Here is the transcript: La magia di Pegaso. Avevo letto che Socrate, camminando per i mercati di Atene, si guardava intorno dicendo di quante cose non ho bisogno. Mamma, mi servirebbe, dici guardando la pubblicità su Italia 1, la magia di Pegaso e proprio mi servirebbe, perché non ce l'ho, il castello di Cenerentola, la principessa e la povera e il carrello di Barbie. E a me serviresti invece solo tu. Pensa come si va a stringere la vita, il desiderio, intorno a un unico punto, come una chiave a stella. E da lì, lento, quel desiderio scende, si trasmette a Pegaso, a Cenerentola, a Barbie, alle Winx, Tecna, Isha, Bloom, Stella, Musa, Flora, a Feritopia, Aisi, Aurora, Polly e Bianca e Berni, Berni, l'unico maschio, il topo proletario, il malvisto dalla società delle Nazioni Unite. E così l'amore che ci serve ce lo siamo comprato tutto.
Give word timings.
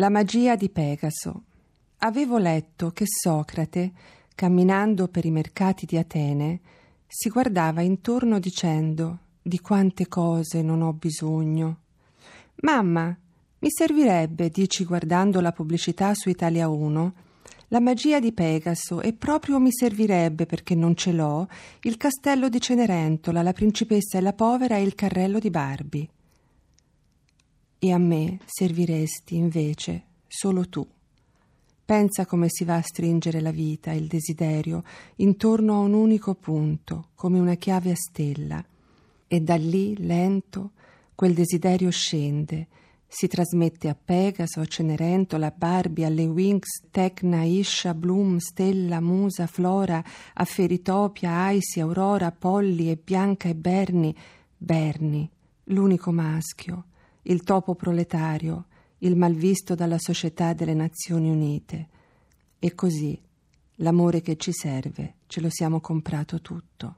La 0.00 0.08
magia 0.08 0.56
di 0.56 0.70
Pegaso. 0.70 1.42
Avevo 1.98 2.38
letto 2.38 2.88
che 2.88 3.04
Socrate, 3.06 3.92
camminando 4.34 5.08
per 5.08 5.26
i 5.26 5.30
mercati 5.30 5.84
di 5.84 5.98
Atene, 5.98 6.60
si 7.06 7.28
guardava 7.28 7.82
intorno 7.82 8.38
dicendo 8.38 9.18
di 9.42 9.60
quante 9.60 10.08
cose 10.08 10.62
non 10.62 10.80
ho 10.80 10.94
bisogno. 10.94 11.80
Mamma, 12.62 13.14
mi 13.58 13.68
servirebbe, 13.70 14.48
dici 14.48 14.86
guardando 14.86 15.42
la 15.42 15.52
pubblicità 15.52 16.14
su 16.14 16.30
Italia 16.30 16.66
1, 16.70 17.14
la 17.68 17.80
magia 17.80 18.20
di 18.20 18.32
Pegaso 18.32 19.02
e 19.02 19.12
proprio 19.12 19.60
mi 19.60 19.70
servirebbe, 19.70 20.46
perché 20.46 20.74
non 20.74 20.96
ce 20.96 21.12
l'ho, 21.12 21.46
il 21.82 21.98
castello 21.98 22.48
di 22.48 22.58
Cenerentola, 22.58 23.42
la 23.42 23.52
principessa 23.52 24.16
e 24.16 24.22
la 24.22 24.32
povera 24.32 24.76
e 24.76 24.82
il 24.82 24.94
carrello 24.94 25.38
di 25.38 25.50
Barbie. 25.50 26.08
E 27.82 27.92
a 27.92 27.98
me 27.98 28.38
serviresti 28.44 29.36
invece 29.36 30.02
solo 30.28 30.68
tu. 30.68 30.86
Pensa 31.82 32.26
come 32.26 32.48
si 32.50 32.64
va 32.64 32.76
a 32.76 32.82
stringere 32.82 33.40
la 33.40 33.50
vita, 33.50 33.92
il 33.92 34.06
desiderio, 34.06 34.84
intorno 35.16 35.72
a 35.72 35.78
un 35.78 35.94
unico 35.94 36.34
punto, 36.34 37.08
come 37.14 37.38
una 37.38 37.54
chiave 37.54 37.92
a 37.92 37.96
stella. 37.96 38.62
E 39.26 39.40
da 39.40 39.56
lì, 39.56 39.96
lento, 39.96 40.72
quel 41.14 41.32
desiderio 41.32 41.90
scende, 41.90 42.68
si 43.08 43.26
trasmette 43.28 43.88
a 43.88 43.96
Pegaso, 43.96 44.60
a 44.60 44.66
Cenerentola, 44.66 45.46
a 45.46 45.54
Barbie, 45.56 46.04
alle 46.04 46.26
Winx, 46.26 46.82
Tecna, 46.90 47.44
Isha, 47.44 47.94
Bloom, 47.94 48.36
Stella, 48.36 49.00
Musa, 49.00 49.46
Flora, 49.46 50.04
a 50.34 50.44
Feritopia, 50.44 51.30
Aisi, 51.30 51.80
Aurora, 51.80 52.30
Polly 52.30 52.90
e 52.90 53.00
Bianca 53.02 53.48
e 53.48 53.54
Berni, 53.54 54.14
Berni, 54.54 55.28
l'unico 55.64 56.12
maschio, 56.12 56.84
il 57.22 57.42
topo 57.42 57.74
proletario, 57.74 58.66
il 58.98 59.16
malvisto 59.16 59.74
dalla 59.74 59.98
società 59.98 60.52
delle 60.52 60.74
Nazioni 60.74 61.30
Unite. 61.30 61.88
E 62.58 62.74
così 62.74 63.18
l'amore 63.76 64.20
che 64.20 64.36
ci 64.36 64.52
serve 64.52 65.14
ce 65.26 65.40
lo 65.40 65.48
siamo 65.50 65.80
comprato 65.80 66.40
tutto. 66.40 66.96